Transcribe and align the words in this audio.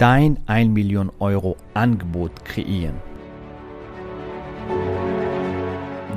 dein 0.00 0.38
1 0.46 0.72
Million 0.72 1.12
Euro 1.18 1.58
Angebot 1.74 2.42
kreieren. 2.46 2.94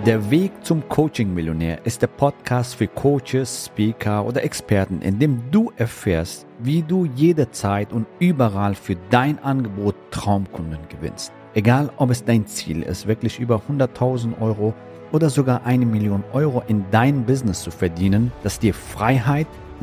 Der 0.05 0.31
Weg 0.31 0.53
zum 0.63 0.87
Coaching-Millionär 0.87 1.85
ist 1.85 2.01
der 2.01 2.07
Podcast 2.07 2.75
für 2.75 2.87
Coaches, 2.87 3.65
Speaker 3.65 4.25
oder 4.25 4.41
Experten, 4.41 5.01
in 5.01 5.19
dem 5.19 5.51
du 5.51 5.73
erfährst, 5.75 6.47
wie 6.59 6.81
du 6.81 7.03
jederzeit 7.03 7.91
und 7.91 8.07
überall 8.19 8.73
für 8.73 8.95
dein 9.09 9.37
Angebot 9.43 9.95
Traumkunden 10.11 10.87
gewinnst. 10.87 11.33
Egal, 11.53 11.91
ob 11.97 12.09
es 12.09 12.23
dein 12.23 12.47
Ziel 12.47 12.83
ist, 12.83 13.05
wirklich 13.05 13.37
über 13.37 13.61
100.000 13.69 14.39
Euro 14.39 14.73
oder 15.11 15.29
sogar 15.29 15.65
eine 15.65 15.85
Million 15.85 16.23
Euro 16.31 16.63
in 16.67 16.85
dein 16.89 17.25
Business 17.25 17.61
zu 17.61 17.69
verdienen, 17.69 18.31
das 18.43 18.59
dir 18.59 18.73
Freiheit, 18.73 19.47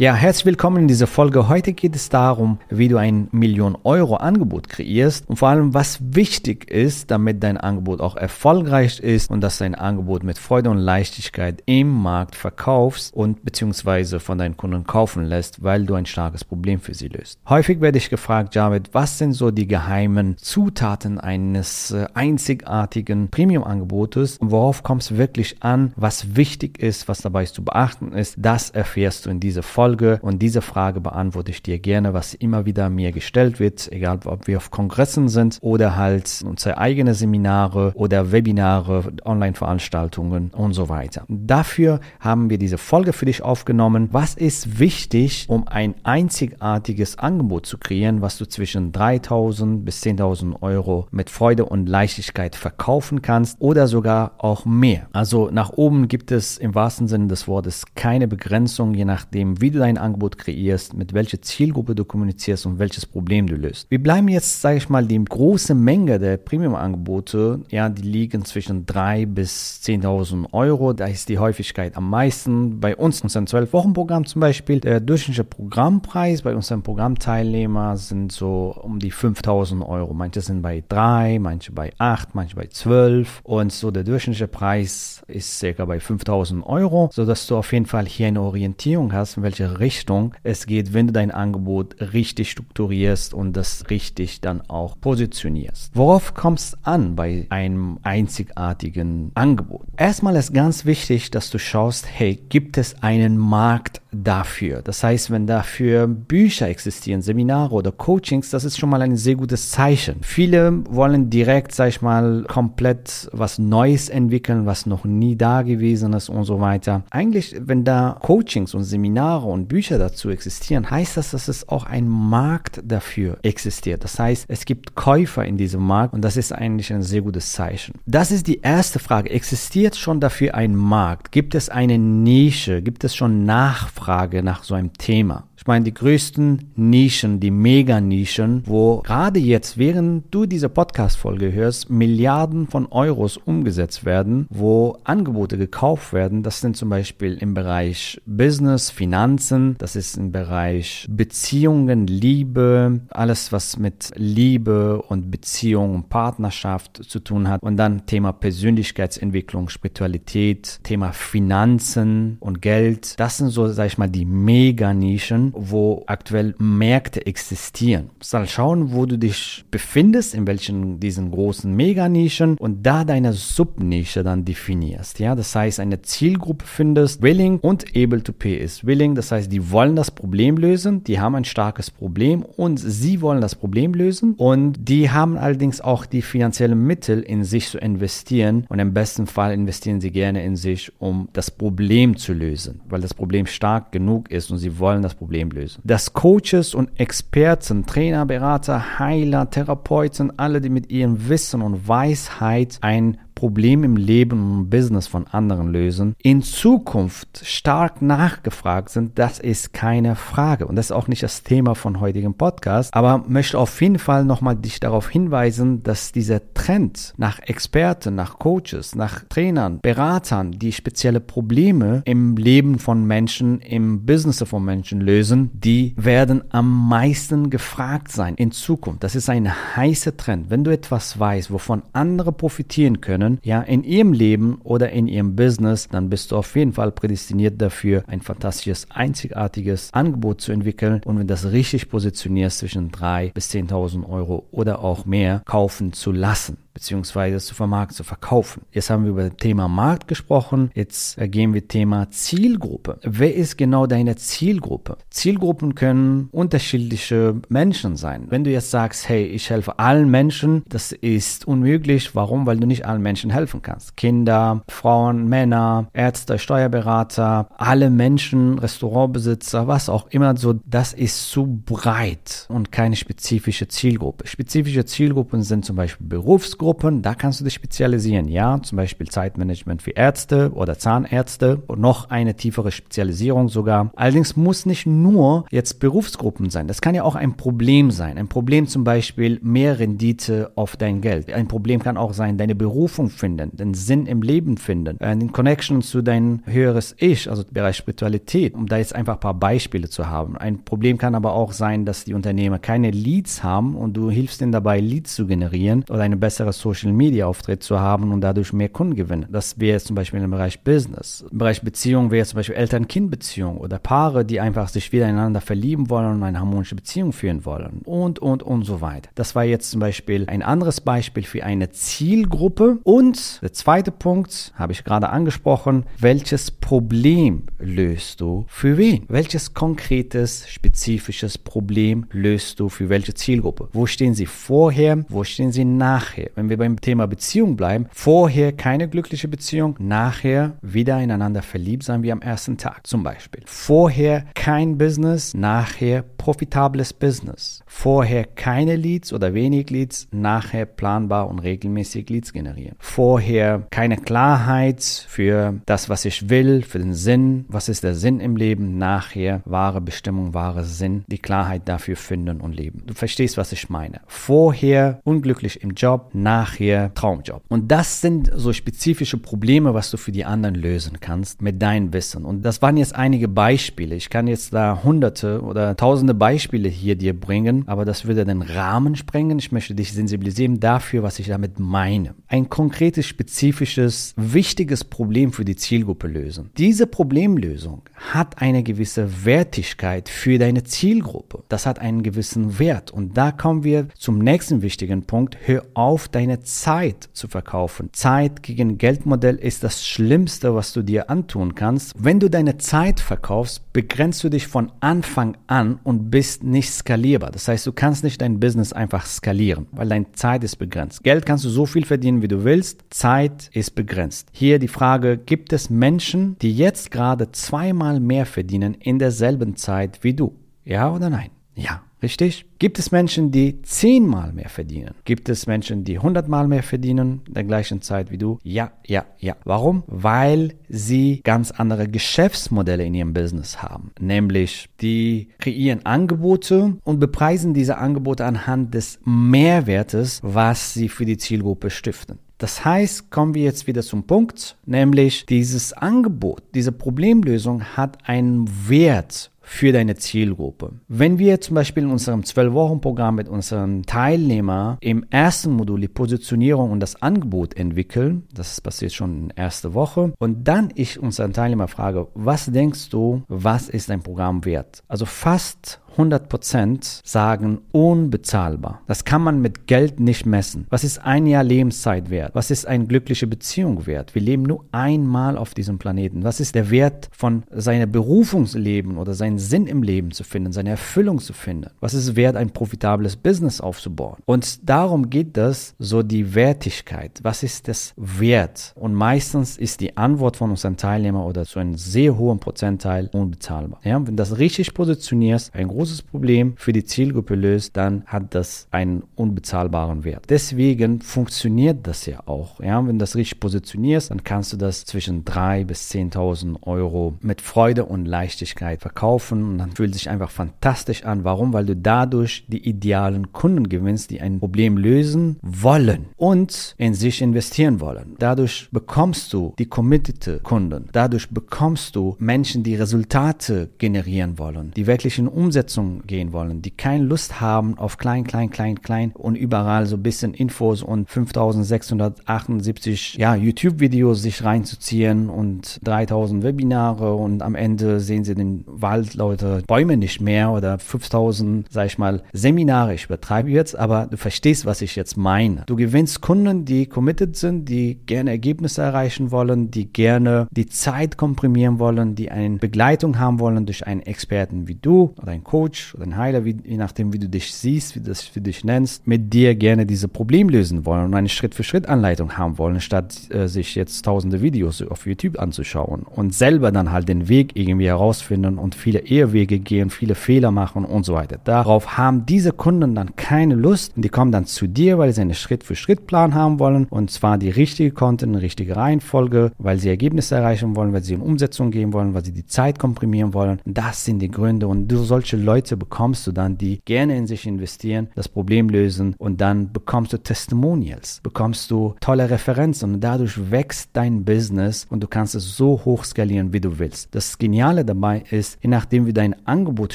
Ja, 0.00 0.14
herzlich 0.14 0.46
willkommen 0.46 0.82
in 0.82 0.86
dieser 0.86 1.08
Folge. 1.08 1.48
Heute 1.48 1.72
geht 1.72 1.96
es 1.96 2.08
darum, 2.08 2.60
wie 2.70 2.86
du 2.86 2.98
ein 2.98 3.26
Million 3.32 3.76
Euro 3.82 4.14
Angebot 4.14 4.68
kreierst 4.68 5.28
und 5.28 5.34
vor 5.34 5.48
allem, 5.48 5.74
was 5.74 5.98
wichtig 6.14 6.70
ist, 6.70 7.10
damit 7.10 7.42
dein 7.42 7.56
Angebot 7.56 8.00
auch 8.00 8.14
erfolgreich 8.14 9.00
ist 9.00 9.28
und 9.28 9.40
dass 9.40 9.58
dein 9.58 9.74
Angebot 9.74 10.22
mit 10.22 10.38
Freude 10.38 10.70
und 10.70 10.78
Leichtigkeit 10.78 11.64
im 11.66 11.88
Markt 11.88 12.36
verkaufst 12.36 13.12
und 13.12 13.44
beziehungsweise 13.44 14.20
von 14.20 14.38
deinen 14.38 14.56
Kunden 14.56 14.86
kaufen 14.86 15.24
lässt, 15.24 15.64
weil 15.64 15.84
du 15.84 15.94
ein 15.94 16.06
starkes 16.06 16.44
Problem 16.44 16.78
für 16.78 16.94
sie 16.94 17.08
löst. 17.08 17.40
Häufig 17.48 17.80
werde 17.80 17.98
ich 17.98 18.08
gefragt, 18.08 18.54
Javid, 18.54 18.90
was 18.92 19.18
sind 19.18 19.32
so 19.32 19.50
die 19.50 19.66
geheimen 19.66 20.36
Zutaten 20.36 21.18
eines 21.18 21.90
äh, 21.90 22.06
einzigartigen 22.14 23.30
Premium-Angebotes 23.30 24.38
und 24.38 24.52
worauf 24.52 24.84
kommt 24.84 25.02
es 25.02 25.16
wirklich 25.16 25.56
an, 25.64 25.92
was 25.96 26.36
wichtig 26.36 26.80
ist, 26.80 27.08
was 27.08 27.20
dabei 27.20 27.46
zu 27.46 27.64
beachten 27.64 28.12
ist, 28.12 28.36
das 28.38 28.70
erfährst 28.70 29.26
du 29.26 29.30
in 29.30 29.40
dieser 29.40 29.64
Folge. 29.64 29.87
Folge 29.88 30.18
und 30.20 30.42
diese 30.42 30.60
Frage 30.60 31.00
beantworte 31.00 31.50
ich 31.50 31.62
dir 31.62 31.78
gerne, 31.78 32.12
was 32.12 32.34
immer 32.34 32.66
wieder 32.66 32.90
mir 32.90 33.10
gestellt 33.10 33.58
wird, 33.58 33.90
egal 33.90 34.20
ob 34.26 34.46
wir 34.46 34.58
auf 34.58 34.70
Kongressen 34.70 35.30
sind 35.30 35.56
oder 35.62 35.96
halt 35.96 36.44
unsere 36.46 36.76
eigene 36.76 37.14
Seminare 37.14 37.92
oder 37.94 38.30
Webinare, 38.30 39.12
Online-Veranstaltungen 39.24 40.50
und 40.54 40.74
so 40.74 40.90
weiter. 40.90 41.24
Dafür 41.28 42.00
haben 42.20 42.50
wir 42.50 42.58
diese 42.58 42.76
Folge 42.76 43.14
für 43.14 43.24
dich 43.24 43.40
aufgenommen. 43.40 44.10
Was 44.12 44.34
ist 44.34 44.78
wichtig, 44.78 45.46
um 45.48 45.66
ein 45.66 45.94
einzigartiges 46.02 47.18
Angebot 47.18 47.64
zu 47.64 47.78
kreieren, 47.78 48.20
was 48.20 48.36
du 48.36 48.44
zwischen 48.44 48.92
3000 48.92 49.86
bis 49.86 50.02
10.000 50.02 50.60
Euro 50.60 51.06
mit 51.10 51.30
Freude 51.30 51.64
und 51.64 51.88
Leichtigkeit 51.88 52.56
verkaufen 52.56 53.22
kannst 53.22 53.58
oder 53.58 53.86
sogar 53.86 54.32
auch 54.36 54.66
mehr. 54.66 55.08
Also 55.12 55.48
nach 55.50 55.70
oben 55.70 56.08
gibt 56.08 56.30
es 56.30 56.58
im 56.58 56.74
wahrsten 56.74 57.08
Sinne 57.08 57.28
des 57.28 57.48
Wortes 57.48 57.86
keine 57.94 58.28
Begrenzung, 58.28 58.92
je 58.92 59.06
nachdem, 59.06 59.62
wie 59.62 59.70
du 59.70 59.77
dein 59.78 59.98
Angebot 59.98 60.38
kreierst, 60.38 60.94
mit 60.94 61.14
welcher 61.14 61.40
Zielgruppe 61.42 61.94
du 61.94 62.04
kommunizierst 62.04 62.66
und 62.66 62.78
welches 62.78 63.06
Problem 63.06 63.46
du 63.46 63.56
löst. 63.56 63.90
Wir 63.90 64.02
bleiben 64.02 64.28
jetzt, 64.28 64.60
sage 64.60 64.78
ich 64.78 64.88
mal, 64.88 65.06
die 65.06 65.22
große 65.22 65.74
Menge 65.74 66.18
der 66.18 66.36
Premium-Angebote, 66.36 67.60
ja, 67.70 67.88
die 67.88 68.02
liegen 68.02 68.44
zwischen 68.44 68.86
3.000 68.86 69.26
bis 69.26 69.80
10.000 69.84 70.52
Euro. 70.52 70.92
Da 70.92 71.06
ist 71.06 71.28
die 71.28 71.38
Häufigkeit 71.38 71.96
am 71.96 72.10
meisten. 72.10 72.80
Bei 72.80 72.96
uns, 72.96 73.20
unserem 73.22 73.44
12-Wochen-Programm 73.46 74.26
zum 74.26 74.40
Beispiel, 74.40 74.80
der 74.80 75.00
durchschnittliche 75.00 75.44
Programmpreis 75.44 76.42
bei 76.42 76.54
unseren 76.54 76.82
Programmteilnehmern 76.82 77.96
sind 77.96 78.32
so 78.32 78.74
um 78.82 78.98
die 78.98 79.12
5.000 79.12 79.86
Euro. 79.86 80.14
Manche 80.14 80.40
sind 80.40 80.62
bei 80.62 80.82
3, 80.88 81.38
manche 81.38 81.72
bei 81.72 81.92
8, 81.98 82.34
manche 82.34 82.56
bei 82.56 82.66
12 82.66 83.40
und 83.44 83.72
so 83.72 83.90
der 83.90 84.04
durchschnittliche 84.04 84.48
Preis 84.48 85.22
ist 85.26 85.58
circa 85.58 85.84
bei 85.84 85.98
5.000 85.98 86.62
Euro, 86.64 87.10
sodass 87.12 87.46
du 87.46 87.56
auf 87.56 87.72
jeden 87.72 87.86
Fall 87.86 88.06
hier 88.06 88.28
eine 88.28 88.40
Orientierung 88.40 89.12
hast, 89.12 89.36
in 89.36 89.42
welche 89.42 89.67
Richtung 89.68 90.34
es 90.42 90.66
geht, 90.66 90.92
wenn 90.92 91.06
du 91.06 91.12
dein 91.12 91.30
Angebot 91.30 91.96
richtig 92.12 92.50
strukturierst 92.50 93.34
und 93.34 93.54
das 93.54 93.90
richtig 93.90 94.40
dann 94.40 94.62
auch 94.68 95.00
positionierst. 95.00 95.92
Worauf 95.94 96.34
kommt 96.34 96.58
es 96.60 96.76
an 96.82 97.16
bei 97.16 97.46
einem 97.50 97.98
einzigartigen 98.02 99.32
Angebot? 99.34 99.86
Erstmal 99.96 100.36
ist 100.36 100.52
ganz 100.52 100.84
wichtig, 100.84 101.30
dass 101.30 101.50
du 101.50 101.58
schaust, 101.58 102.06
hey, 102.10 102.36
gibt 102.48 102.78
es 102.78 103.02
einen 103.02 103.38
Markt 103.38 104.00
dafür? 104.12 104.82
Das 104.82 105.02
heißt, 105.02 105.30
wenn 105.30 105.46
dafür 105.46 106.06
Bücher 106.06 106.68
existieren, 106.68 107.22
Seminare 107.22 107.74
oder 107.74 107.92
Coachings, 107.92 108.50
das 108.50 108.64
ist 108.64 108.78
schon 108.78 108.88
mal 108.90 109.02
ein 109.02 109.16
sehr 109.16 109.34
gutes 109.34 109.70
Zeichen. 109.70 110.16
Viele 110.22 110.82
wollen 110.88 111.30
direkt, 111.30 111.74
sag 111.74 111.88
ich 111.88 112.02
mal, 112.02 112.44
komplett 112.48 113.28
was 113.32 113.58
Neues 113.58 114.08
entwickeln, 114.08 114.66
was 114.66 114.86
noch 114.86 115.04
nie 115.04 115.36
da 115.36 115.62
gewesen 115.62 116.12
ist 116.14 116.28
und 116.28 116.44
so 116.44 116.60
weiter. 116.60 117.02
Eigentlich, 117.10 117.54
wenn 117.58 117.84
da 117.84 118.16
Coachings 118.22 118.74
und 118.74 118.84
Seminare 118.84 119.46
und 119.46 119.68
Bücher 119.68 119.98
dazu 119.98 120.30
existieren, 120.30 120.90
heißt 120.90 121.16
das, 121.16 121.32
dass 121.32 121.48
es 121.48 121.68
auch 121.68 121.84
ein 121.84 122.08
Markt 122.08 122.80
dafür 122.84 123.38
existiert. 123.42 124.04
Das 124.04 124.18
heißt, 124.18 124.46
es 124.48 124.64
gibt 124.64 124.94
Käufer 124.94 125.44
in 125.44 125.56
diesem 125.56 125.82
Markt 125.82 126.14
und 126.14 126.22
das 126.22 126.36
ist 126.36 126.52
eigentlich 126.52 126.92
ein 126.92 127.02
sehr 127.02 127.22
gutes 127.22 127.52
Zeichen. 127.52 127.94
Das 128.06 128.30
ist 128.30 128.46
die 128.46 128.60
erste 128.60 128.98
Frage. 128.98 129.30
Existiert 129.30 129.96
schon 129.96 130.20
dafür 130.20 130.54
ein 130.54 130.74
Markt? 130.74 131.32
Gibt 131.32 131.54
es 131.54 131.68
eine 131.68 131.98
Nische? 131.98 132.82
Gibt 132.82 133.04
es 133.04 133.14
schon 133.14 133.44
Nachfrage 133.44 133.97
nach 134.42 134.64
so 134.64 134.74
einem 134.74 134.92
Thema? 134.94 135.48
Meine, 135.68 135.84
die 135.84 135.92
größten 135.92 136.70
Nischen, 136.76 137.40
die 137.40 137.50
Mega-Nischen, 137.50 138.62
wo 138.64 139.02
gerade 139.02 139.38
jetzt, 139.38 139.76
während 139.76 140.24
du 140.34 140.46
diese 140.46 140.70
Podcast-Folge 140.70 141.52
hörst, 141.52 141.90
Milliarden 141.90 142.68
von 142.68 142.86
Euros 142.86 143.36
umgesetzt 143.36 144.06
werden, 144.06 144.46
wo 144.48 144.96
Angebote 145.04 145.58
gekauft 145.58 146.14
werden, 146.14 146.42
das 146.42 146.62
sind 146.62 146.78
zum 146.78 146.88
Beispiel 146.88 147.34
im 147.34 147.52
Bereich 147.52 148.18
Business, 148.24 148.88
Finanzen, 148.88 149.76
das 149.76 149.94
ist 149.94 150.16
im 150.16 150.32
Bereich 150.32 151.06
Beziehungen, 151.10 152.06
Liebe, 152.06 153.02
alles, 153.10 153.52
was 153.52 153.76
mit 153.78 154.10
Liebe 154.16 155.02
und 155.02 155.30
Beziehung 155.30 155.96
und 155.96 156.08
Partnerschaft 156.08 157.04
zu 157.04 157.20
tun 157.20 157.46
hat. 157.46 157.62
Und 157.62 157.76
dann 157.76 158.06
Thema 158.06 158.32
Persönlichkeitsentwicklung, 158.32 159.68
Spiritualität, 159.68 160.80
Thema 160.82 161.12
Finanzen 161.12 162.38
und 162.40 162.62
Geld. 162.62 163.20
Das 163.20 163.36
sind 163.36 163.50
so, 163.50 163.68
sag 163.68 163.88
ich 163.88 163.98
mal, 163.98 164.08
die 164.08 164.24
Mega-Nischen 164.24 165.52
wo 165.58 166.04
aktuell 166.06 166.54
Märkte 166.58 167.26
existieren. 167.26 168.10
Du 168.18 168.26
sollst 168.26 168.52
schauen, 168.52 168.92
wo 168.92 169.06
du 169.06 169.18
dich 169.18 169.64
befindest, 169.70 170.34
in 170.34 170.46
welchen 170.46 171.00
diesen 171.00 171.30
großen 171.30 171.74
Meganischen 171.74 172.56
und 172.58 172.84
da 172.84 173.04
deine 173.04 173.32
Subnische 173.32 174.22
dann 174.22 174.44
definierst. 174.44 175.18
Ja, 175.18 175.34
das 175.34 175.54
heißt, 175.54 175.80
eine 175.80 176.02
Zielgruppe 176.02 176.64
findest, 176.66 177.22
willing 177.22 177.58
und 177.60 177.84
able 177.96 178.22
to 178.22 178.32
pay 178.32 178.56
ist. 178.56 178.86
Willing, 178.86 179.14
das 179.14 179.32
heißt, 179.32 179.50
die 179.50 179.70
wollen 179.70 179.96
das 179.96 180.10
Problem 180.10 180.56
lösen, 180.56 181.04
die 181.04 181.20
haben 181.20 181.34
ein 181.34 181.44
starkes 181.44 181.90
Problem 181.90 182.42
und 182.42 182.78
sie 182.78 183.20
wollen 183.20 183.40
das 183.40 183.54
Problem 183.54 183.94
lösen 183.94 184.34
und 184.34 184.88
die 184.88 185.10
haben 185.10 185.36
allerdings 185.36 185.80
auch 185.80 186.06
die 186.06 186.22
finanziellen 186.22 186.86
Mittel 186.86 187.20
in 187.20 187.44
sich 187.44 187.68
zu 187.68 187.78
investieren 187.78 188.66
und 188.68 188.78
im 188.78 188.94
besten 188.94 189.26
Fall 189.26 189.52
investieren 189.52 190.00
sie 190.00 190.10
gerne 190.10 190.44
in 190.44 190.56
sich, 190.56 190.92
um 190.98 191.28
das 191.32 191.50
Problem 191.50 192.16
zu 192.16 192.32
lösen, 192.32 192.80
weil 192.88 193.00
das 193.00 193.14
Problem 193.14 193.46
stark 193.46 193.92
genug 193.92 194.30
ist 194.30 194.50
und 194.50 194.58
sie 194.58 194.78
wollen 194.78 195.02
das 195.02 195.14
Problem 195.14 195.37
Problem 195.38 195.50
lösen. 195.50 195.80
Dass 195.84 196.12
Coaches 196.12 196.74
und 196.74 196.98
Experten, 196.98 197.86
Trainer, 197.86 198.26
Berater, 198.26 198.98
Heiler, 198.98 199.50
Therapeuten, 199.50 200.38
alle, 200.38 200.60
die 200.60 200.68
mit 200.68 200.90
ihrem 200.90 201.28
Wissen 201.28 201.62
und 201.62 201.86
Weisheit 201.86 202.78
ein 202.80 203.18
Problem 203.38 203.84
im 203.84 203.96
Leben 203.96 204.58
und 204.58 204.68
Business 204.68 205.06
von 205.06 205.28
anderen 205.28 205.68
lösen, 205.68 206.16
in 206.20 206.42
Zukunft 206.42 207.42
stark 207.44 208.02
nachgefragt 208.02 208.88
sind, 208.88 209.16
das 209.16 209.38
ist 209.38 209.72
keine 209.72 210.16
Frage. 210.16 210.66
Und 210.66 210.74
das 210.74 210.86
ist 210.86 210.92
auch 210.92 211.06
nicht 211.06 211.22
das 211.22 211.44
Thema 211.44 211.76
von 211.76 212.00
heutigem 212.00 212.34
Podcast, 212.34 212.92
aber 212.92 213.22
möchte 213.28 213.56
auf 213.56 213.80
jeden 213.80 214.00
Fall 214.00 214.24
nochmal 214.24 214.56
dich 214.56 214.80
darauf 214.80 215.08
hinweisen, 215.08 215.84
dass 215.84 216.10
dieser 216.10 216.52
Trend 216.52 217.14
nach 217.16 217.38
Experten, 217.38 218.16
nach 218.16 218.40
Coaches, 218.40 218.96
nach 218.96 219.22
Trainern, 219.28 219.78
Beratern, 219.82 220.50
die 220.50 220.72
spezielle 220.72 221.20
Probleme 221.20 222.02
im 222.06 222.36
Leben 222.36 222.80
von 222.80 223.06
Menschen, 223.06 223.60
im 223.60 224.04
Business 224.04 224.42
von 224.44 224.64
Menschen 224.64 225.00
lösen, 225.00 225.50
die 225.52 225.94
werden 225.96 226.42
am 226.50 226.88
meisten 226.88 227.50
gefragt 227.50 228.10
sein 228.10 228.34
in 228.34 228.50
Zukunft. 228.50 229.04
Das 229.04 229.14
ist 229.14 229.30
ein 229.30 229.48
heißer 229.76 230.16
Trend. 230.16 230.50
Wenn 230.50 230.64
du 230.64 230.72
etwas 230.72 231.20
weißt, 231.20 231.52
wovon 231.52 231.82
andere 231.92 232.32
profitieren 232.32 233.00
können, 233.00 233.27
wünschen, 233.28 233.40
ja, 233.44 233.62
in 233.62 233.84
ihrem 233.84 234.12
Leben 234.12 234.60
oder 234.64 234.90
in 234.90 235.06
ihrem 235.06 235.36
Business, 235.36 235.88
dann 235.88 236.10
bist 236.10 236.32
du 236.32 236.36
auf 236.36 236.54
jeden 236.56 236.72
Fall 236.72 236.92
prädestiniert 236.92 237.60
dafür, 237.60 238.04
ein 238.06 238.20
fantastisches, 238.20 238.86
einzigartiges 238.90 239.92
Angebot 239.92 240.40
zu 240.40 240.52
entwickeln. 240.52 241.00
Und 241.04 241.18
wenn 241.18 241.26
das 241.26 241.52
richtig 241.52 241.88
positionierst 241.88 242.58
zwischen 242.58 242.90
3.000 242.90 243.32
bis 243.32 243.50
10.000 243.50 244.08
Euro 244.08 244.46
oder 244.50 244.80
auch 244.80 245.04
mehr 245.04 245.42
kaufen 245.44 245.92
zu 245.92 246.12
lassen 246.12 246.58
beziehungsweise 246.78 247.38
zu 247.38 247.56
vermarkten, 247.56 247.96
zu 247.96 248.04
verkaufen. 248.04 248.62
Jetzt 248.70 248.88
haben 248.88 249.02
wir 249.02 249.10
über 249.10 249.30
das 249.30 249.36
Thema 249.36 249.66
Markt 249.66 250.06
gesprochen, 250.06 250.70
jetzt 250.74 251.18
gehen 251.18 251.52
wir 251.52 251.66
Thema 251.66 252.08
Zielgruppe. 252.12 253.00
Wer 253.02 253.34
ist 253.34 253.58
genau 253.58 253.88
deine 253.88 254.14
Zielgruppe? 254.14 254.96
Zielgruppen 255.10 255.74
können 255.74 256.28
unterschiedliche 256.30 257.34
Menschen 257.48 257.96
sein. 257.96 258.26
Wenn 258.28 258.44
du 258.44 258.50
jetzt 258.50 258.70
sagst, 258.70 259.08
hey, 259.08 259.24
ich 259.24 259.50
helfe 259.50 259.80
allen 259.80 260.08
Menschen, 260.08 260.62
das 260.68 260.92
ist 260.92 261.48
unmöglich. 261.48 262.14
Warum? 262.14 262.46
Weil 262.46 262.58
du 262.58 262.66
nicht 262.68 262.86
allen 262.86 263.02
Menschen 263.02 263.30
helfen 263.30 263.60
kannst. 263.60 263.96
Kinder, 263.96 264.62
Frauen, 264.68 265.28
Männer, 265.28 265.88
Ärzte, 265.92 266.38
Steuerberater, 266.38 267.48
alle 267.56 267.90
Menschen, 267.90 268.60
Restaurantbesitzer, 268.60 269.66
was 269.66 269.88
auch 269.88 270.06
immer, 270.10 270.36
so, 270.36 270.54
das 270.64 270.92
ist 270.92 271.28
zu 271.28 271.60
breit 271.66 272.46
und 272.48 272.70
keine 272.70 272.94
spezifische 272.94 273.66
Zielgruppe. 273.66 274.28
Spezifische 274.28 274.84
Zielgruppen 274.84 275.42
sind 275.42 275.64
zum 275.64 275.74
Beispiel 275.74 276.06
Berufsgruppen, 276.06 276.67
Berufsgruppen, 276.68 277.00
da 277.00 277.14
kannst 277.14 277.40
du 277.40 277.44
dich 277.44 277.54
spezialisieren, 277.54 278.28
ja, 278.28 278.60
zum 278.62 278.76
Beispiel 278.76 279.08
Zeitmanagement 279.08 279.80
für 279.80 279.92
Ärzte 279.92 280.52
oder 280.52 280.78
Zahnärzte 280.78 281.62
und 281.66 281.80
noch 281.80 282.10
eine 282.10 282.34
tiefere 282.34 282.72
Spezialisierung 282.72 283.48
sogar. 283.48 283.90
Allerdings 283.96 284.36
muss 284.36 284.66
nicht 284.66 284.86
nur 284.86 285.46
jetzt 285.50 285.80
Berufsgruppen 285.80 286.50
sein, 286.50 286.68
das 286.68 286.82
kann 286.82 286.94
ja 286.94 287.04
auch 287.04 287.14
ein 287.14 287.38
Problem 287.38 287.90
sein. 287.90 288.18
Ein 288.18 288.28
Problem 288.28 288.66
zum 288.66 288.84
Beispiel 288.84 289.40
mehr 289.42 289.78
Rendite 289.78 290.52
auf 290.56 290.76
dein 290.76 291.00
Geld. 291.00 291.32
Ein 291.32 291.48
Problem 291.48 291.82
kann 291.82 291.96
auch 291.96 292.12
sein, 292.12 292.36
deine 292.36 292.54
Berufung 292.54 293.08
finden, 293.08 293.56
den 293.56 293.72
Sinn 293.72 294.04
im 294.04 294.20
Leben 294.20 294.58
finden, 294.58 295.00
äh, 295.00 295.16
den 295.16 295.32
Connection 295.32 295.80
zu 295.80 296.02
dein 296.02 296.42
höheres 296.44 296.94
Ich, 296.98 297.30
also 297.30 297.44
Bereich 297.50 297.76
Spiritualität, 297.76 298.52
um 298.52 298.66
da 298.66 298.76
jetzt 298.76 298.94
einfach 298.94 299.14
ein 299.14 299.20
paar 299.20 299.34
Beispiele 299.34 299.88
zu 299.88 300.08
haben. 300.08 300.36
Ein 300.36 300.64
Problem 300.64 300.98
kann 300.98 301.14
aber 301.14 301.32
auch 301.32 301.52
sein, 301.52 301.86
dass 301.86 302.04
die 302.04 302.12
Unternehmer 302.12 302.58
keine 302.58 302.90
Leads 302.90 303.42
haben 303.42 303.74
und 303.74 303.96
du 303.96 304.10
hilfst 304.10 304.42
ihnen 304.42 304.52
dabei, 304.52 304.80
Leads 304.80 305.14
zu 305.14 305.26
generieren 305.26 305.84
oder 305.88 306.02
eine 306.02 306.18
bessere 306.18 306.47
Social 306.52 306.92
Media 306.92 307.26
Auftritt 307.26 307.62
zu 307.62 307.80
haben 307.80 308.12
und 308.12 308.20
dadurch 308.20 308.52
mehr 308.52 308.68
Kunden 308.68 308.94
gewinnen. 308.94 309.26
Das 309.30 309.58
wäre 309.58 309.80
zum 309.80 309.96
Beispiel 309.96 310.20
im 310.20 310.30
Bereich 310.30 310.60
Business. 310.60 311.24
Im 311.30 311.38
Bereich 311.38 311.62
Beziehung 311.62 312.10
wäre 312.10 312.26
zum 312.26 312.36
Beispiel 312.38 312.56
Eltern-Kind-Beziehung 312.56 313.58
oder 313.58 313.78
Paare, 313.78 314.24
die 314.24 314.40
einfach 314.40 314.68
sich 314.68 314.92
wieder 314.92 315.08
ineinander 315.08 315.40
verlieben 315.40 315.90
wollen 315.90 316.14
und 316.14 316.22
eine 316.22 316.38
harmonische 316.38 316.74
Beziehung 316.74 317.12
führen 317.12 317.44
wollen 317.44 317.82
und, 317.84 318.18
und, 318.18 318.42
und 318.42 318.64
so 318.64 318.80
weiter. 318.80 319.10
Das 319.14 319.34
war 319.34 319.44
jetzt 319.44 319.70
zum 319.70 319.80
Beispiel 319.80 320.24
ein 320.28 320.42
anderes 320.42 320.80
Beispiel 320.80 321.22
für 321.22 321.44
eine 321.44 321.70
Zielgruppe. 321.70 322.78
Und 322.84 323.40
der 323.42 323.52
zweite 323.52 323.90
Punkt 323.90 324.52
habe 324.54 324.72
ich 324.72 324.84
gerade 324.84 325.10
angesprochen. 325.10 325.84
Welches 325.98 326.50
Problem 326.50 327.44
löst 327.58 328.20
du 328.20 328.44
für 328.48 328.76
wen? 328.78 329.04
Welches 329.08 329.54
konkretes, 329.54 330.48
spezifisches 330.48 331.38
Problem 331.38 332.06
löst 332.10 332.60
du 332.60 332.68
für 332.68 332.88
welche 332.88 333.14
Zielgruppe? 333.14 333.68
Wo 333.72 333.86
stehen 333.86 334.14
sie 334.14 334.26
vorher? 334.26 335.04
Wo 335.08 335.24
stehen 335.24 335.52
sie 335.52 335.64
nachher? 335.64 336.30
Wenn 336.38 336.50
wir 336.50 336.56
beim 336.56 336.80
Thema 336.80 337.08
Beziehung 337.08 337.56
bleiben, 337.56 337.86
vorher 337.90 338.52
keine 338.52 338.88
glückliche 338.88 339.26
Beziehung, 339.26 339.74
nachher 339.80 340.52
wieder 340.62 341.02
ineinander 341.02 341.42
verliebt 341.42 341.82
sein 341.82 342.04
wie 342.04 342.12
am 342.12 342.22
ersten 342.22 342.56
Tag 342.56 342.86
zum 342.86 343.02
Beispiel. 343.02 343.42
Vorher 343.44 344.24
kein 344.36 344.78
Business, 344.78 345.34
nachher 345.34 346.04
profitables 346.16 346.92
Business. 346.92 347.64
Vorher 347.66 348.24
keine 348.24 348.76
Leads 348.76 349.12
oder 349.12 349.34
wenig 349.34 349.70
Leads, 349.70 350.06
nachher 350.12 350.64
planbar 350.64 351.26
und 351.28 351.40
regelmäßig 351.40 352.08
Leads 352.08 352.32
generieren. 352.32 352.76
Vorher 352.78 353.66
keine 353.70 353.96
Klarheit 353.96 354.82
für 354.82 355.54
das, 355.66 355.88
was 355.88 356.04
ich 356.04 356.28
will, 356.28 356.62
für 356.62 356.78
den 356.78 356.94
Sinn, 356.94 357.46
was 357.48 357.68
ist 357.68 357.82
der 357.82 357.96
Sinn 357.96 358.20
im 358.20 358.36
Leben, 358.36 358.78
nachher 358.78 359.42
wahre 359.44 359.80
Bestimmung, 359.80 360.34
wahre 360.34 360.62
Sinn, 360.62 361.02
die 361.08 361.18
Klarheit 361.18 361.62
dafür 361.68 361.96
finden 361.96 362.40
und 362.40 362.54
leben. 362.54 362.82
Du 362.86 362.94
verstehst, 362.94 363.36
was 363.36 363.50
ich 363.50 363.70
meine. 363.70 364.02
Vorher 364.06 365.00
unglücklich 365.02 365.62
im 365.62 365.70
Job, 365.70 366.10
nachher 366.28 366.92
Traumjob. 366.92 367.42
Und 367.48 367.72
das 367.72 368.02
sind 368.02 368.30
so 368.34 368.52
spezifische 368.52 369.16
Probleme, 369.16 369.72
was 369.72 369.90
du 369.90 369.96
für 369.96 370.12
die 370.12 370.26
anderen 370.26 370.56
lösen 370.56 371.00
kannst 371.00 371.40
mit 371.40 371.62
deinem 371.62 371.94
Wissen. 371.94 372.26
Und 372.26 372.42
das 372.42 372.60
waren 372.60 372.76
jetzt 372.76 372.94
einige 372.94 373.28
Beispiele. 373.28 373.94
Ich 373.94 374.10
kann 374.10 374.26
jetzt 374.26 374.52
da 374.52 374.82
hunderte 374.84 375.40
oder 375.40 375.74
tausende 375.74 376.12
Beispiele 376.12 376.68
hier 376.68 376.96
dir 376.96 377.18
bringen, 377.18 377.64
aber 377.66 377.86
das 377.86 378.04
würde 378.04 378.26
den 378.26 378.42
Rahmen 378.42 378.94
sprengen. 378.94 379.38
Ich 379.38 379.52
möchte 379.52 379.74
dich 379.74 379.94
sensibilisieren 379.94 380.60
dafür, 380.60 381.02
was 381.02 381.18
ich 381.18 381.28
damit 381.28 381.58
meine. 381.58 382.14
Ein 382.26 382.50
konkretes, 382.50 383.06
spezifisches, 383.06 384.12
wichtiges 384.16 384.84
Problem 384.84 385.32
für 385.32 385.46
die 385.46 385.56
Zielgruppe 385.56 386.08
lösen. 386.08 386.50
Diese 386.58 386.86
Problemlösung 386.86 387.80
hat 387.94 388.42
eine 388.42 388.62
gewisse 388.62 389.24
Wertigkeit 389.24 390.10
für 390.10 390.38
deine 390.38 390.62
Zielgruppe. 390.64 391.42
Das 391.48 391.64
hat 391.64 391.78
einen 391.78 392.02
gewissen 392.02 392.58
Wert. 392.58 392.90
Und 392.90 393.16
da 393.16 393.32
kommen 393.32 393.64
wir 393.64 393.88
zum 393.96 394.18
nächsten 394.18 394.60
wichtigen 394.60 395.04
Punkt. 395.04 395.38
Hör 395.46 395.64
auf, 395.72 396.08
deine 396.18 396.40
Zeit 396.40 397.10
zu 397.12 397.28
verkaufen. 397.28 397.90
Zeit 397.92 398.42
gegen 398.42 398.76
Geldmodell 398.76 399.36
ist 399.36 399.62
das 399.62 399.86
Schlimmste, 399.86 400.52
was 400.52 400.72
du 400.72 400.82
dir 400.82 401.10
antun 401.10 401.54
kannst. 401.54 401.94
Wenn 401.96 402.18
du 402.18 402.28
deine 402.28 402.58
Zeit 402.58 402.98
verkaufst, 402.98 403.72
begrenzt 403.72 404.24
du 404.24 404.28
dich 404.28 404.48
von 404.48 404.72
Anfang 404.80 405.36
an 405.46 405.78
und 405.84 406.10
bist 406.10 406.42
nicht 406.42 406.72
skalierbar. 406.72 407.30
Das 407.30 407.46
heißt, 407.46 407.64
du 407.68 407.72
kannst 407.72 408.02
nicht 408.02 408.20
dein 408.20 408.40
Business 408.40 408.72
einfach 408.72 409.06
skalieren, 409.06 409.68
weil 409.70 409.88
deine 409.88 410.10
Zeit 410.10 410.42
ist 410.42 410.56
begrenzt. 410.56 411.04
Geld 411.04 411.24
kannst 411.24 411.44
du 411.44 411.50
so 411.50 411.66
viel 411.66 411.84
verdienen, 411.84 412.20
wie 412.20 412.26
du 412.26 412.42
willst. 412.42 412.82
Zeit 412.90 413.48
ist 413.52 413.76
begrenzt. 413.76 414.26
Hier 414.32 414.58
die 414.58 414.66
Frage, 414.66 415.18
gibt 415.18 415.52
es 415.52 415.70
Menschen, 415.70 416.36
die 416.42 416.52
jetzt 416.52 416.90
gerade 416.90 417.30
zweimal 417.30 418.00
mehr 418.00 418.26
verdienen 418.26 418.74
in 418.74 418.98
derselben 418.98 419.54
Zeit 419.54 420.02
wie 420.02 420.14
du? 420.14 420.34
Ja 420.64 420.92
oder 420.92 421.10
nein? 421.10 421.30
Ja. 421.54 421.82
Richtig? 422.02 422.46
Gibt 422.58 422.78
es 422.78 422.92
Menschen, 422.92 423.30
die 423.30 423.62
zehnmal 423.62 424.32
mehr 424.32 424.48
verdienen? 424.48 424.94
Gibt 425.04 425.28
es 425.28 425.46
Menschen, 425.46 425.84
die 425.84 425.98
hundertmal 425.98 426.48
mehr 426.48 426.62
verdienen 426.62 427.22
in 427.26 427.34
der 427.34 427.44
gleichen 427.44 427.82
Zeit 427.82 428.10
wie 428.10 428.18
du? 428.18 428.38
Ja, 428.42 428.72
ja, 428.86 429.04
ja. 429.18 429.36
Warum? 429.44 429.82
Weil 429.86 430.54
sie 430.68 431.20
ganz 431.24 431.50
andere 431.50 431.88
Geschäftsmodelle 431.88 432.84
in 432.84 432.94
ihrem 432.94 433.12
Business 433.12 433.62
haben. 433.62 433.92
Nämlich, 434.00 434.68
die 434.80 435.28
kreieren 435.38 435.86
Angebote 435.86 436.76
und 436.84 437.00
bepreisen 437.00 437.54
diese 437.54 437.78
Angebote 437.78 438.24
anhand 438.24 438.74
des 438.74 439.00
Mehrwertes, 439.04 440.20
was 440.22 440.74
sie 440.74 440.88
für 440.88 441.04
die 441.04 441.16
Zielgruppe 441.16 441.70
stiften. 441.70 442.18
Das 442.38 442.64
heißt, 442.64 443.10
kommen 443.10 443.34
wir 443.34 443.42
jetzt 443.42 443.66
wieder 443.66 443.82
zum 443.82 444.04
Punkt, 444.04 444.56
nämlich 444.64 445.26
dieses 445.26 445.72
Angebot, 445.72 446.42
diese 446.54 446.70
Problemlösung 446.70 447.64
hat 447.76 447.98
einen 448.08 448.48
Wert 448.68 449.32
für 449.48 449.72
deine 449.72 449.96
Zielgruppe. 449.96 450.72
Wenn 450.88 451.18
wir 451.18 451.40
zum 451.40 451.54
Beispiel 451.54 451.84
in 451.84 451.90
unserem 451.90 452.20
12-Wochen-Programm 452.20 453.14
mit 453.14 453.28
unseren 453.28 453.82
Teilnehmern 453.84 454.76
im 454.80 455.06
ersten 455.08 455.52
Modul 455.52 455.80
die 455.80 455.88
Positionierung 455.88 456.70
und 456.70 456.80
das 456.80 457.00
Angebot 457.00 457.56
entwickeln, 457.56 458.28
das 458.32 458.60
passiert 458.60 458.92
schon 458.92 459.22
in 459.22 459.28
der 459.28 459.38
ersten 459.38 459.72
Woche, 459.72 460.12
und 460.18 460.44
dann 460.44 460.68
ich 460.74 461.00
unseren 461.00 461.32
Teilnehmer 461.32 461.66
frage, 461.66 462.08
was 462.14 462.46
denkst 462.46 462.90
du, 462.90 463.22
was 463.28 463.70
ist 463.70 463.88
dein 463.88 464.02
Programm 464.02 464.44
wert? 464.44 464.82
Also 464.86 465.06
fast 465.06 465.80
100% 465.98 467.00
sagen 467.04 467.58
unbezahlbar. 467.72 468.82
Das 468.86 469.04
kann 469.04 469.22
man 469.22 469.40
mit 469.40 469.66
Geld 469.66 470.00
nicht 470.00 470.26
messen. 470.26 470.66
Was 470.70 470.84
ist 470.84 470.98
ein 470.98 471.26
Jahr 471.26 471.42
Lebenszeit 471.42 472.08
wert? 472.08 472.34
Was 472.34 472.50
ist 472.50 472.66
eine 472.66 472.86
glückliche 472.86 473.26
Beziehung 473.26 473.86
wert? 473.86 474.14
Wir 474.14 474.22
leben 474.22 474.44
nur 474.44 474.64
einmal 474.72 475.36
auf 475.36 475.54
diesem 475.54 475.78
Planeten. 475.78 476.24
Was 476.24 476.40
ist 476.40 476.54
der 476.54 476.70
Wert 476.70 477.10
von 477.12 477.42
seiner 477.50 477.86
Berufungsleben 477.86 478.96
oder 478.96 479.14
seinen 479.14 479.38
Sinn 479.38 479.66
im 479.66 479.82
Leben 479.82 480.12
zu 480.12 480.24
finden, 480.24 480.52
seine 480.52 480.70
Erfüllung 480.70 481.18
zu 481.18 481.32
finden? 481.32 481.70
Was 481.80 481.94
ist 481.94 482.16
wert, 482.16 482.36
ein 482.36 482.50
profitables 482.50 483.16
Business 483.16 483.60
aufzubauen? 483.60 484.18
Und 484.24 484.68
darum 484.68 485.10
geht 485.10 485.36
das, 485.36 485.74
so 485.78 486.02
die 486.02 486.34
Wertigkeit. 486.34 487.18
Was 487.22 487.42
ist 487.42 487.68
das 487.68 487.92
wert? 487.96 488.72
Und 488.76 488.94
meistens 488.94 489.58
ist 489.58 489.80
die 489.80 489.96
Antwort 489.96 490.36
von 490.36 490.50
unseren 490.50 490.76
Teilnehmern 490.76 491.24
oder 491.24 491.44
zu 491.44 491.58
einem 491.58 491.76
sehr 491.76 492.16
hohen 492.16 492.38
Prozentteil 492.38 493.10
unbezahlbar. 493.12 493.80
Ja, 493.82 494.06
wenn 494.06 494.16
das 494.16 494.38
richtig 494.38 494.74
positionierst, 494.74 495.54
ein 495.54 495.68
großes 495.68 495.87
großes 495.88 496.02
Problem 496.02 496.54
für 496.56 496.72
die 496.72 496.84
Zielgruppe 496.84 497.34
löst, 497.34 497.76
dann 497.76 498.04
hat 498.06 498.34
das 498.34 498.68
einen 498.70 499.04
unbezahlbaren 499.14 500.04
Wert. 500.04 500.26
Deswegen 500.28 501.00
funktioniert 501.00 501.86
das 501.86 502.04
ja 502.04 502.20
auch. 502.26 502.60
Ja, 502.60 502.78
wenn 502.86 502.98
du 502.98 503.02
das 503.02 503.16
richtig 503.16 503.40
positionierst, 503.40 504.10
dann 504.10 504.22
kannst 504.22 504.52
du 504.52 504.56
das 504.58 504.84
zwischen 504.84 505.24
3.000 505.24 505.64
bis 505.64 505.90
10.000 505.90 506.62
Euro 506.62 507.14
mit 507.22 507.40
Freude 507.40 507.86
und 507.86 508.04
Leichtigkeit 508.04 508.82
verkaufen 508.82 509.42
und 509.44 509.58
dann 509.58 509.72
fühlt 509.72 509.94
sich 509.94 510.10
einfach 510.10 510.30
fantastisch 510.30 511.04
an. 511.04 511.24
Warum? 511.24 511.52
Weil 511.52 511.64
du 511.64 511.74
dadurch 511.74 512.44
die 512.48 512.68
idealen 512.68 513.32
Kunden 513.32 513.68
gewinnst, 513.68 514.10
die 514.10 514.20
ein 514.20 514.40
Problem 514.40 514.76
lösen 514.76 515.38
wollen 515.42 516.06
und 516.16 516.74
in 516.76 516.92
sich 516.92 517.22
investieren 517.22 517.80
wollen. 517.80 518.16
Dadurch 518.18 518.68
bekommst 518.72 519.32
du 519.32 519.54
die 519.58 519.66
committed 519.66 520.42
Kunden. 520.42 520.88
Dadurch 520.92 521.30
bekommst 521.30 521.96
du 521.96 522.16
Menschen, 522.18 522.62
die 522.62 522.74
Resultate 522.74 523.70
generieren 523.78 524.38
wollen, 524.38 524.72
die 524.76 524.86
wirklichen 524.86 525.28
Umsätze 525.28 525.67
Umsetzung 525.68 526.02
gehen 526.06 526.32
wollen, 526.32 526.62
die 526.62 526.70
keine 526.70 527.04
Lust 527.04 527.40
haben 527.40 527.76
auf 527.76 527.98
klein, 527.98 528.24
klein, 528.24 528.50
klein, 528.50 528.80
klein 528.80 529.12
und 529.14 529.36
überall 529.36 529.86
so 529.86 529.96
ein 529.96 530.02
bisschen 530.02 530.32
Infos 530.32 530.82
und 530.82 531.10
5678 531.10 533.16
ja, 533.18 533.34
YouTube-Videos 533.34 534.22
sich 534.22 534.42
reinzuziehen 534.42 535.28
und 535.28 535.78
3000 535.84 536.42
Webinare 536.42 537.14
und 537.14 537.42
am 537.42 537.54
Ende 537.54 538.00
sehen 538.00 538.24
sie 538.24 538.34
den 538.34 538.64
Wald, 538.66 539.14
Leute, 539.14 539.62
Bäume 539.66 539.98
nicht 539.98 540.20
mehr 540.20 540.52
oder 540.52 540.78
5000, 540.78 541.66
sag 541.70 541.86
ich 541.86 541.98
mal, 541.98 542.22
Seminare. 542.32 542.94
Ich 542.94 543.04
übertreibe 543.04 543.50
jetzt, 543.50 543.78
aber 543.78 544.06
du 544.06 544.16
verstehst, 544.16 544.64
was 544.64 544.80
ich 544.80 544.96
jetzt 544.96 545.16
meine. 545.16 545.64
Du 545.66 545.76
gewinnst 545.76 546.22
Kunden, 546.22 546.64
die 546.64 546.86
committed 546.86 547.36
sind, 547.36 547.68
die 547.68 547.96
gerne 548.06 548.30
Ergebnisse 548.30 548.82
erreichen 548.82 549.30
wollen, 549.30 549.70
die 549.70 549.92
gerne 549.92 550.48
die 550.50 550.66
Zeit 550.66 551.18
komprimieren 551.18 551.78
wollen, 551.78 552.14
die 552.14 552.30
eine 552.30 552.56
Begleitung 552.56 553.18
haben 553.18 553.38
wollen 553.38 553.66
durch 553.66 553.86
einen 553.86 554.00
Experten 554.00 554.66
wie 554.66 554.76
du 554.76 555.12
oder 555.20 555.32
einen 555.32 555.44
Coach 555.44 555.57
oder 555.58 556.04
einen 556.04 556.16
Heiler, 556.16 556.44
wie, 556.44 556.56
je 556.64 556.76
nachdem, 556.76 557.12
wie 557.12 557.18
du 557.18 557.28
dich 557.28 557.52
siehst, 557.54 557.94
wie 557.94 558.00
du 558.00 558.06
das 558.08 558.22
für 558.22 558.40
dich 558.40 558.64
nennst, 558.64 559.06
mit 559.06 559.32
dir 559.32 559.54
gerne 559.54 559.86
diese 559.86 560.08
Problem 560.08 560.48
lösen 560.48 560.86
wollen 560.86 561.06
und 561.06 561.14
eine 561.14 561.28
Schritt-für-Schritt-Anleitung 561.28 562.36
haben 562.36 562.58
wollen, 562.58 562.80
statt 562.80 563.30
äh, 563.30 563.48
sich 563.48 563.74
jetzt 563.74 564.04
tausende 564.04 564.40
Videos 564.42 564.82
auf 564.82 565.06
YouTube 565.06 565.38
anzuschauen 565.38 566.02
und 566.02 566.34
selber 566.34 566.72
dann 566.72 566.92
halt 566.92 567.08
den 567.08 567.28
Weg 567.28 567.52
irgendwie 567.54 567.86
herausfinden 567.86 568.58
und 568.58 568.74
viele 568.74 569.00
Irrwege 569.00 569.58
gehen, 569.58 569.90
viele 569.90 570.14
Fehler 570.14 570.50
machen 570.50 570.84
und 570.84 571.04
so 571.04 571.14
weiter. 571.14 571.38
Darauf 571.44 571.98
haben 571.98 572.26
diese 572.26 572.52
Kunden 572.52 572.94
dann 572.94 573.16
keine 573.16 573.54
Lust 573.54 573.96
und 573.96 574.04
die 574.04 574.08
kommen 574.08 574.32
dann 574.32 574.46
zu 574.46 574.66
dir, 574.66 574.98
weil 574.98 575.12
sie 575.12 575.20
einen 575.20 575.34
Schritt-für-Schritt-Plan 575.34 576.34
haben 576.34 576.58
wollen 576.58 576.86
und 576.90 577.10
zwar 577.10 577.38
die 577.38 577.50
richtige 577.50 577.90
Content, 577.90 578.34
eine 578.34 578.42
richtige 578.42 578.76
Reihenfolge, 578.76 579.52
weil 579.58 579.78
sie 579.78 579.88
Ergebnisse 579.88 580.36
erreichen 580.36 580.76
wollen, 580.76 580.92
weil 580.92 581.02
sie 581.02 581.14
in 581.14 581.20
Umsetzung 581.20 581.70
gehen 581.70 581.92
wollen, 581.92 582.14
weil 582.14 582.24
sie 582.24 582.32
die 582.32 582.46
Zeit 582.46 582.78
komprimieren 582.78 583.34
wollen. 583.34 583.60
Das 583.64 584.04
sind 584.04 584.20
die 584.20 584.30
Gründe 584.30 584.68
und 584.68 584.88
du 584.88 584.98
solche 584.98 585.36
Leute 585.48 585.78
bekommst 585.78 586.26
du 586.26 586.32
dann, 586.32 586.58
die 586.58 586.82
gerne 586.84 587.16
in 587.16 587.26
sich 587.26 587.46
investieren, 587.46 588.08
das 588.14 588.28
Problem 588.28 588.68
lösen 588.68 589.14
und 589.16 589.40
dann 589.40 589.72
bekommst 589.72 590.12
du 590.12 590.18
Testimonials, 590.18 591.20
bekommst 591.22 591.70
du 591.70 591.94
tolle 592.00 592.28
Referenzen 592.28 592.92
und 592.92 593.00
dadurch 593.00 593.50
wächst 593.50 593.88
dein 593.94 594.26
Business 594.26 594.86
und 594.90 595.02
du 595.02 595.06
kannst 595.06 595.34
es 595.34 595.56
so 595.56 595.80
hoch 595.86 596.04
skalieren, 596.04 596.52
wie 596.52 596.60
du 596.60 596.78
willst. 596.78 597.14
Das 597.14 597.38
Geniale 597.38 597.86
dabei 597.86 598.24
ist, 598.30 598.58
je 598.62 598.68
nachdem 598.68 599.06
wie 599.06 599.14
dein 599.14 599.46
Angebot 599.46 599.94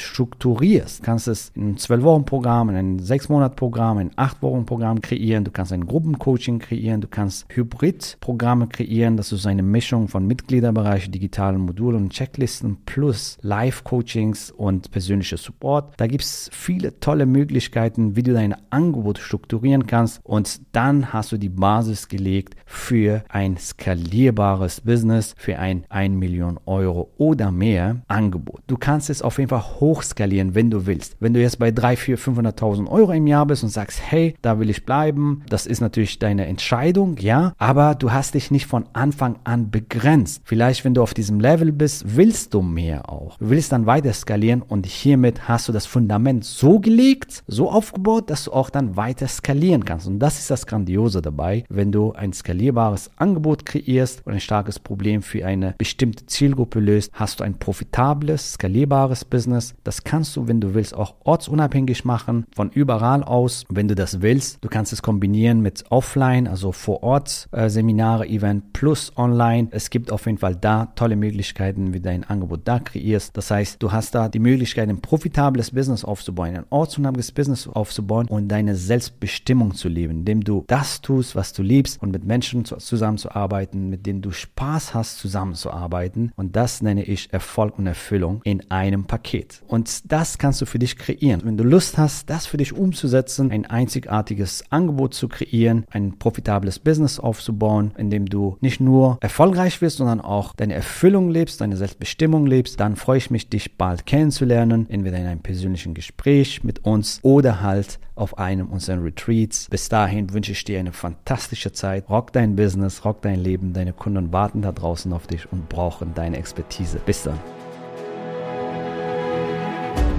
strukturierst, 0.00 1.04
kannst 1.04 1.28
du 1.28 1.30
es 1.30 1.52
in 1.54 1.62
einem 1.62 1.76
12-Wochen-Programm, 1.76 2.70
in 2.70 2.74
einem 2.76 2.96
6-Monat-Programm, 2.96 4.00
in 4.00 4.10
einem 4.18 4.28
8-Wochen-Programm 4.28 5.02
kreieren, 5.02 5.44
du 5.44 5.52
kannst 5.52 5.72
ein 5.72 5.86
Gruppencoaching 5.86 6.58
kreieren, 6.58 7.00
du 7.00 7.06
kannst 7.06 7.46
Hybrid-Programme 7.54 8.66
kreieren, 8.66 9.16
das 9.16 9.30
ist 9.30 9.46
eine 9.46 9.62
Mischung 9.62 10.08
von 10.08 10.26
Mitgliederbereich, 10.26 11.12
digitalen 11.12 11.60
Modulen 11.60 12.02
und 12.02 12.12
Checklisten 12.12 12.78
plus 12.84 13.38
Live-Coachings 13.42 14.50
und 14.50 14.90
persönlicher 14.90 15.43
Support. 15.44 15.94
Da 15.96 16.06
gibt 16.06 16.24
es 16.24 16.50
viele 16.52 16.98
tolle 17.00 17.26
Möglichkeiten, 17.26 18.16
wie 18.16 18.22
du 18.22 18.32
dein 18.32 18.54
Angebot 18.70 19.18
strukturieren 19.18 19.86
kannst 19.86 20.20
und 20.24 20.60
dann 20.72 21.12
hast 21.12 21.32
du 21.32 21.36
die 21.36 21.48
Basis 21.48 22.08
gelegt 22.08 22.56
für 22.66 23.22
ein 23.28 23.56
skalierbares 23.56 24.80
Business, 24.80 25.34
für 25.36 25.58
ein 25.58 25.84
1 25.88 26.16
Million 26.16 26.58
Euro 26.66 27.10
oder 27.18 27.50
mehr 27.50 28.02
Angebot. 28.08 28.62
Du 28.66 28.76
kannst 28.76 29.10
es 29.10 29.22
auf 29.22 29.38
jeden 29.38 29.50
Fall 29.50 29.64
hochskalieren, 29.80 30.54
wenn 30.54 30.70
du 30.70 30.86
willst. 30.86 31.16
Wenn 31.20 31.34
du 31.34 31.40
jetzt 31.40 31.58
bei 31.58 31.70
3, 31.70 31.96
4, 31.96 32.18
500.000 32.18 32.88
Euro 32.88 33.12
im 33.12 33.26
Jahr 33.26 33.46
bist 33.46 33.62
und 33.62 33.68
sagst, 33.68 34.00
hey, 34.02 34.34
da 34.42 34.58
will 34.58 34.70
ich 34.70 34.84
bleiben, 34.84 35.42
das 35.48 35.66
ist 35.66 35.80
natürlich 35.80 36.18
deine 36.18 36.46
Entscheidung, 36.46 37.16
ja, 37.18 37.52
aber 37.58 37.94
du 37.94 38.12
hast 38.12 38.34
dich 38.34 38.50
nicht 38.50 38.66
von 38.66 38.86
Anfang 38.92 39.38
an 39.44 39.70
begrenzt. 39.70 40.42
Vielleicht, 40.44 40.84
wenn 40.84 40.94
du 40.94 41.02
auf 41.02 41.14
diesem 41.14 41.40
Level 41.40 41.72
bist, 41.72 42.16
willst 42.16 42.54
du 42.54 42.62
mehr 42.62 43.08
auch. 43.10 43.36
Du 43.38 43.50
willst 43.50 43.72
dann 43.72 43.86
weiter 43.86 44.12
skalieren 44.12 44.62
und 44.62 44.86
hiermit 44.86 45.33
hast 45.48 45.68
du 45.68 45.72
das 45.72 45.86
Fundament 45.86 46.44
so 46.44 46.80
gelegt, 46.80 47.42
so 47.46 47.70
aufgebaut, 47.70 48.30
dass 48.30 48.44
du 48.44 48.52
auch 48.52 48.70
dann 48.70 48.96
weiter 48.96 49.28
skalieren 49.28 49.84
kannst. 49.84 50.06
Und 50.06 50.18
das 50.18 50.38
ist 50.38 50.50
das 50.50 50.66
Grandiose 50.66 51.22
dabei, 51.22 51.64
wenn 51.68 51.92
du 51.92 52.12
ein 52.12 52.32
skalierbares 52.32 53.10
Angebot 53.16 53.66
kreierst 53.66 54.26
und 54.26 54.32
ein 54.32 54.40
starkes 54.40 54.78
Problem 54.78 55.22
für 55.22 55.44
eine 55.46 55.74
bestimmte 55.78 56.26
Zielgruppe 56.26 56.80
löst, 56.80 57.10
hast 57.12 57.40
du 57.40 57.44
ein 57.44 57.58
profitables, 57.58 58.52
skalierbares 58.54 59.24
Business. 59.24 59.74
Das 59.84 60.04
kannst 60.04 60.36
du, 60.36 60.48
wenn 60.48 60.60
du 60.60 60.74
willst, 60.74 60.94
auch 60.94 61.14
ortsunabhängig 61.24 62.04
machen, 62.04 62.46
von 62.54 62.70
überall 62.70 63.22
aus, 63.22 63.64
wenn 63.68 63.88
du 63.88 63.94
das 63.94 64.22
willst. 64.22 64.58
Du 64.64 64.68
kannst 64.68 64.92
es 64.92 65.02
kombinieren 65.02 65.60
mit 65.60 65.84
Offline, 65.90 66.48
also 66.48 66.72
vor 66.72 67.02
Ort 67.02 67.48
Seminare, 67.66 68.26
Event 68.26 68.72
plus 68.72 69.12
Online. 69.16 69.68
Es 69.70 69.90
gibt 69.90 70.10
auf 70.10 70.26
jeden 70.26 70.38
Fall 70.38 70.56
da 70.56 70.86
tolle 70.96 71.16
Möglichkeiten, 71.16 71.92
wie 71.92 72.00
dein 72.00 72.24
Angebot 72.24 72.62
da 72.64 72.78
kreierst. 72.78 73.36
Das 73.36 73.50
heißt, 73.50 73.82
du 73.82 73.92
hast 73.92 74.14
da 74.14 74.28
die 74.28 74.38
Möglichkeit, 74.38 74.88
ein 74.88 75.00
profitables 75.24 75.70
Business 75.70 76.04
aufzubauen, 76.04 76.54
ein 76.54 76.66
ortsunabhängiges 76.68 77.32
Business 77.32 77.66
aufzubauen 77.66 78.26
und 78.28 78.48
deine 78.48 78.76
Selbstbestimmung 78.76 79.74
zu 79.74 79.88
leben, 79.88 80.18
indem 80.18 80.44
du 80.44 80.64
das 80.66 81.00
tust, 81.00 81.34
was 81.34 81.54
du 81.54 81.62
liebst 81.62 82.02
und 82.02 82.12
mit 82.12 82.26
Menschen 82.26 82.66
zusammenzuarbeiten, 82.66 83.88
mit 83.88 84.04
denen 84.04 84.20
du 84.20 84.32
Spaß 84.32 84.92
hast, 84.92 85.16
zusammenzuarbeiten. 85.16 86.30
Und 86.36 86.56
das 86.56 86.82
nenne 86.82 87.04
ich 87.04 87.32
Erfolg 87.32 87.78
und 87.78 87.86
Erfüllung 87.86 88.42
in 88.44 88.70
einem 88.70 89.06
Paket. 89.06 89.62
Und 89.66 90.12
das 90.12 90.36
kannst 90.36 90.60
du 90.60 90.66
für 90.66 90.78
dich 90.78 90.98
kreieren. 90.98 91.40
Wenn 91.42 91.56
du 91.56 91.64
Lust 91.64 91.96
hast, 91.96 92.28
das 92.28 92.44
für 92.44 92.58
dich 92.58 92.74
umzusetzen, 92.74 93.50
ein 93.50 93.64
einzigartiges 93.64 94.64
Angebot 94.68 95.14
zu 95.14 95.28
kreieren, 95.28 95.86
ein 95.90 96.18
profitables 96.18 96.78
Business 96.78 97.18
aufzubauen, 97.18 97.92
in 97.96 98.10
dem 98.10 98.26
du 98.26 98.58
nicht 98.60 98.78
nur 98.78 99.16
erfolgreich 99.22 99.80
wirst, 99.80 99.96
sondern 99.96 100.20
auch 100.20 100.52
deine 100.54 100.74
Erfüllung 100.74 101.30
lebst, 101.30 101.62
deine 101.62 101.78
Selbstbestimmung 101.78 102.46
lebst, 102.46 102.78
dann 102.78 102.96
freue 102.96 103.16
ich 103.16 103.30
mich, 103.30 103.48
dich 103.48 103.78
bald 103.78 104.04
kennenzulernen, 104.04 104.86
entweder 104.90 105.13
in 105.18 105.26
einem 105.26 105.40
persönlichen 105.40 105.94
Gespräch 105.94 106.64
mit 106.64 106.84
uns 106.84 107.20
oder 107.22 107.60
halt 107.60 107.98
auf 108.14 108.38
einem 108.38 108.68
unserer 108.68 109.02
Retreats. 109.02 109.68
Bis 109.70 109.88
dahin 109.88 110.32
wünsche 110.32 110.52
ich 110.52 110.64
dir 110.64 110.78
eine 110.78 110.92
fantastische 110.92 111.72
Zeit. 111.72 112.08
Rock 112.08 112.32
dein 112.32 112.56
Business, 112.56 113.04
rock 113.04 113.22
dein 113.22 113.40
Leben. 113.40 113.72
Deine 113.72 113.92
Kunden 113.92 114.32
warten 114.32 114.62
da 114.62 114.72
draußen 114.72 115.12
auf 115.12 115.26
dich 115.26 115.50
und 115.50 115.68
brauchen 115.68 116.14
deine 116.14 116.38
Expertise. 116.38 117.00
Bis 117.04 117.22
dann. 117.22 117.38